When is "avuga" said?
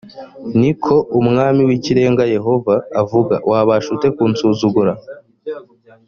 3.01-3.35